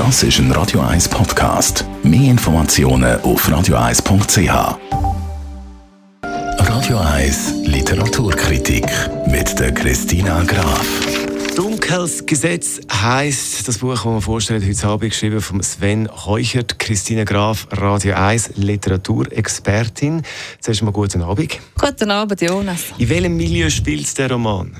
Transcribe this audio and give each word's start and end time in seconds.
Das 0.00 0.22
ist 0.22 0.38
ein 0.38 0.50
Radio 0.52 0.80
1 0.80 1.10
Podcast. 1.10 1.84
Mehr 2.02 2.30
Informationen 2.30 3.20
auf 3.20 3.46
radio1.ch. 3.46 4.78
Radio 6.22 6.96
1 6.96 7.66
Literaturkritik 7.66 8.86
mit 9.26 9.60
der 9.60 9.74
Christina 9.74 10.42
Graf. 10.44 10.86
Dunkels 11.54 12.24
Gesetz 12.24 12.80
heisst 12.90 13.68
das 13.68 13.76
Buch, 13.76 13.92
das 13.92 14.06
wir 14.06 14.22
vorstellen, 14.22 14.66
heute 14.66 14.86
Abend 14.86 15.10
geschrieben 15.10 15.42
von 15.42 15.62
Sven 15.62 16.08
Heuchert, 16.10 16.78
Christine 16.78 17.26
Graf, 17.26 17.68
Radio 17.70 18.14
1 18.14 18.52
Literaturexpertin. 18.56 20.22
Zuerst 20.60 20.82
mal 20.82 20.92
guten 20.92 21.20
Abend. 21.20 21.58
Guten 21.78 22.10
Abend, 22.10 22.40
Jonas. 22.40 22.84
In 22.96 23.06
welchem 23.10 23.36
Milieu 23.36 23.68
spielt 23.68 24.16
der 24.16 24.32
Roman? 24.32 24.74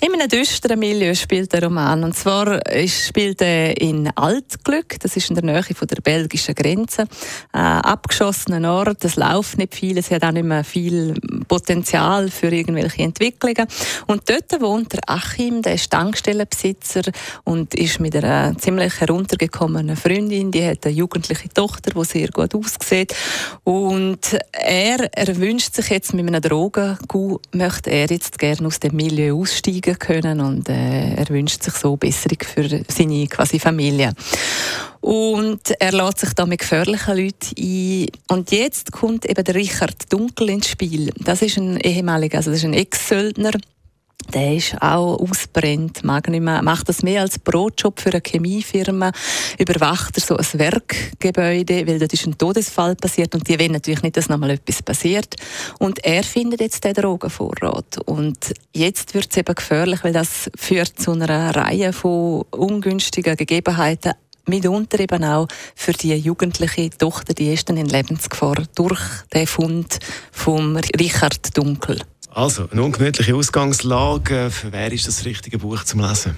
In 0.00 0.12
einem 0.12 0.28
düsteren 0.28 0.78
Milieu 0.78 1.14
spielt 1.14 1.52
der 1.52 1.62
Roman. 1.64 2.04
Und 2.04 2.16
zwar 2.16 2.60
spielt 2.86 3.40
er 3.40 3.80
in 3.80 4.10
Altglück, 4.16 4.98
das 5.00 5.16
ist 5.16 5.30
in 5.30 5.36
der 5.36 5.44
Nähe 5.44 5.62
von 5.62 5.86
der 5.86 6.00
belgischen 6.02 6.54
Grenze. 6.54 7.02
Äh, 7.52 7.58
abgeschossener 7.58 8.72
Ort, 8.72 9.04
es 9.04 9.16
läuft 9.16 9.58
nicht 9.58 9.74
viel, 9.74 9.98
es 9.98 10.10
hat 10.10 10.24
auch 10.24 10.32
nicht 10.32 10.44
mehr 10.44 10.64
viel 10.64 11.14
Potenzial 11.46 12.28
für 12.28 12.48
irgendwelche 12.48 13.02
Entwicklungen. 13.02 13.66
Und 14.06 14.28
dort 14.28 14.60
wohnt 14.60 14.92
der 14.92 15.00
Achim, 15.06 15.62
der 15.62 15.74
ist 15.74 15.90
Tankstellenbesitzer 15.90 17.02
und 17.44 17.74
ist 17.74 18.00
mit 18.00 18.16
einer 18.16 18.56
ziemlich 18.58 19.00
heruntergekommenen 19.00 19.96
Freundin, 19.96 20.50
die 20.50 20.66
hat 20.66 20.86
eine 20.86 20.94
jugendliche 20.94 21.48
Tochter, 21.50 21.92
die 21.92 22.04
sehr 22.04 22.28
gut 22.28 22.54
aussieht. 22.54 23.14
Und 23.62 24.38
er, 24.52 25.08
er 25.12 25.36
wünscht 25.36 25.74
sich 25.74 25.88
jetzt 25.90 26.14
mit 26.14 26.26
einem 26.26 26.42
Drogengut, 26.42 27.42
möchte 27.54 27.90
er 27.90 28.06
jetzt 28.08 28.38
gerne 28.38 28.66
aus 28.66 28.80
dem 28.80 28.96
Milieu 28.96 29.40
aussteigen 29.40 29.83
aussteigen 29.84 29.98
können 29.98 30.40
und 30.40 30.68
äh, 30.68 31.14
er 31.14 31.28
wünscht 31.28 31.62
sich 31.62 31.74
so 31.74 31.96
Besserung 31.96 32.38
für 32.40 32.84
seine 32.88 33.26
quasi 33.26 33.58
Familie. 33.58 34.12
Und 35.00 35.70
er 35.78 35.92
lässt 35.92 36.20
sich 36.20 36.32
da 36.32 36.46
mit 36.46 36.60
gefährlichen 36.60 37.16
Leuten 37.16 37.54
ein. 37.58 38.06
Und 38.28 38.50
jetzt 38.50 38.90
kommt 38.92 39.26
eben 39.26 39.44
der 39.44 39.54
Richard 39.54 40.10
Dunkel 40.10 40.48
ins 40.50 40.68
Spiel. 40.68 41.12
Das 41.22 41.42
ist 41.42 41.58
ein 41.58 41.78
ehemaliger, 41.78 42.38
also 42.38 42.50
das 42.50 42.60
ist 42.60 42.64
ein 42.64 42.74
Ex-Söldner, 42.74 43.52
der 44.32 44.56
ist 44.56 44.76
auch 44.80 45.18
ausbrennt, 45.18 46.04
mag 46.04 46.28
nicht 46.28 46.42
mehr, 46.42 46.62
macht 46.62 46.88
das 46.88 47.02
mehr 47.02 47.22
als 47.22 47.38
Brotjob 47.38 48.00
für 48.00 48.10
eine 48.10 48.22
Chemiefirma, 48.24 49.12
überwacht 49.58 50.16
er 50.16 50.22
so 50.22 50.36
ein 50.36 50.46
Werkgebäude, 50.58 51.86
weil 51.86 51.98
dort 51.98 52.12
ist 52.12 52.26
ein 52.26 52.38
Todesfall 52.38 52.96
passiert 52.96 53.34
und 53.34 53.48
die 53.48 53.58
wollen 53.58 53.72
natürlich 53.72 54.02
nicht, 54.02 54.16
dass 54.16 54.28
nochmal 54.28 54.50
etwas 54.50 54.82
passiert. 54.82 55.36
Und 55.78 56.04
er 56.04 56.22
findet 56.22 56.60
jetzt 56.60 56.84
den 56.84 56.94
Drogenvorrat. 56.94 57.98
Und 58.06 58.54
jetzt 58.72 59.14
wird 59.14 59.28
es 59.30 59.36
eben 59.36 59.54
gefährlich, 59.54 60.04
weil 60.04 60.12
das 60.12 60.50
führt 60.56 60.98
zu 60.98 61.12
einer 61.12 61.54
Reihe 61.54 61.92
von 61.92 62.44
ungünstigen 62.50 63.36
Gegebenheiten, 63.36 64.12
mitunter 64.46 65.00
eben 65.00 65.24
auch 65.24 65.48
für 65.74 65.92
die 65.92 66.14
jugendliche 66.14 66.90
Tochter, 66.90 67.34
die 67.34 67.52
ist 67.52 67.68
dann 67.68 67.76
in 67.76 67.86
Lebensgefahr 67.86 68.62
durch 68.74 69.00
den 69.32 69.46
Fund 69.46 69.98
vom 70.32 70.76
Richard 70.76 71.56
Dunkel. 71.56 72.00
Also, 72.34 72.66
eine 72.68 72.82
ungemütliche 72.82 73.36
Ausgangslage. 73.36 74.50
Für 74.50 74.72
wer 74.72 74.90
ist 74.90 75.06
das 75.06 75.24
richtige 75.24 75.58
Buch 75.58 75.84
zum 75.84 76.00
Lesen? 76.00 76.36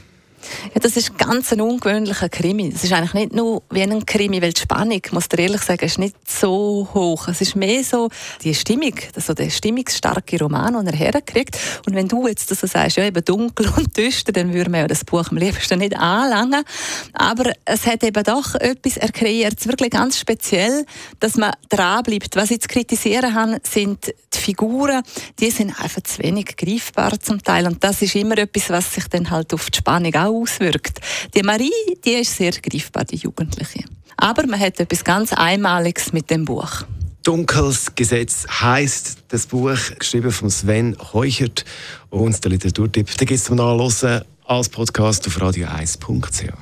Ja, 0.74 0.80
das 0.80 0.96
ist 0.96 1.16
ganz 1.18 1.52
ein 1.52 1.60
ungewöhnlicher 1.60 2.28
Krimi. 2.28 2.70
Das 2.70 2.84
ist 2.84 2.92
eigentlich 2.92 3.14
nicht 3.14 3.32
nur 3.32 3.62
wie 3.70 3.82
ein 3.82 4.04
Krimi, 4.06 4.42
weil 4.42 4.52
die 4.52 4.60
Spannung, 4.60 5.00
muss 5.12 5.26
ich 5.32 5.38
ehrlich 5.38 5.62
sagen, 5.62 5.84
ist 5.84 5.98
nicht 5.98 6.16
so 6.28 6.88
hoch. 6.94 7.28
Es 7.28 7.40
ist 7.40 7.56
mehr 7.56 7.82
so 7.84 8.08
die 8.42 8.54
Stimmung, 8.54 8.94
also 9.14 9.34
der 9.34 9.50
stimmungsstarke 9.50 10.38
Roman, 10.38 10.74
den 10.74 10.86
er 10.86 10.96
herkriegt. 10.96 11.58
Und 11.86 11.94
wenn 11.94 12.08
du 12.08 12.26
jetzt 12.26 12.48
so 12.48 12.66
sagst, 12.66 12.96
ja, 12.96 13.04
eben 13.04 13.24
dunkel 13.24 13.68
und 13.76 13.96
düster, 13.96 14.32
dann 14.32 14.52
würde 14.52 14.70
man 14.70 14.80
ja 14.80 14.86
das 14.86 15.04
Buch 15.04 15.30
am 15.30 15.36
liebsten 15.36 15.78
nicht 15.78 15.96
anlangen. 15.96 16.64
Aber 17.12 17.52
es 17.64 17.86
hat 17.86 18.02
eben 18.04 18.22
doch 18.22 18.54
etwas, 18.54 18.96
er 18.96 19.12
kreiert 19.12 19.60
es 19.60 19.66
wirklich 19.66 19.90
ganz 19.90 20.18
speziell, 20.18 20.84
dass 21.20 21.36
man 21.36 21.52
dranbleibt. 21.68 22.36
Was 22.36 22.50
ich 22.50 22.60
zu 22.60 22.68
kritisieren 22.68 23.34
habe, 23.34 23.60
sind 23.62 24.12
die 24.34 24.38
Figuren, 24.38 25.02
die 25.38 25.50
sind 25.50 25.80
einfach 25.80 26.02
zu 26.02 26.22
wenig 26.22 26.56
greifbar 26.56 27.18
zum 27.20 27.42
Teil. 27.42 27.66
Und 27.66 27.82
das 27.82 28.02
ist 28.02 28.14
immer 28.14 28.38
etwas, 28.38 28.70
was 28.70 28.94
sich 28.94 29.08
dann 29.08 29.30
halt 29.30 29.52
auf 29.54 29.70
die 29.70 29.78
Spannung 29.78 30.14
auch 30.14 30.35
auswirkt. 30.42 31.00
Die 31.34 31.42
Marie, 31.42 31.70
die 32.04 32.12
ist 32.12 32.36
sehr 32.36 32.52
greifbar, 32.52 33.04
die 33.04 33.16
Jugendliche. 33.16 33.84
Aber 34.16 34.46
man 34.46 34.58
hat 34.60 34.80
etwas 34.80 35.04
ganz 35.04 35.32
Einmaliges 35.32 36.12
mit 36.12 36.30
dem 36.30 36.44
Buch. 36.44 36.82
Dunkels 37.22 37.92
Gesetz 37.96 38.46
heißt 38.48 39.18
das 39.28 39.46
Buch, 39.46 39.76
geschrieben 39.98 40.30
von 40.30 40.48
Sven 40.48 40.96
Heuchert. 41.12 41.64
Und 42.08 42.42
der 42.44 42.52
Literaturtipp, 42.52 43.16
den 43.18 43.26
gibt 43.26 43.38
es 43.38 43.44
zum 43.44 43.56
Nachlesen 43.56 44.22
als 44.44 44.68
Podcast 44.68 45.26
auf 45.26 45.36
radio1.ch. 45.38 46.52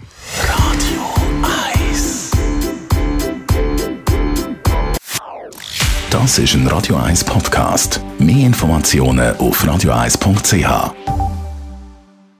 Radio 0.48 1.14
1 1.82 2.30
Das 6.14 6.38
ist 6.38 6.54
ein 6.54 6.66
Radio 6.68 6.96
1 6.96 7.24
Podcast. 7.24 8.00
Mehr 8.18 8.46
Informationen 8.46 9.36
auf 9.36 9.62
radio1.ch. 9.64 11.03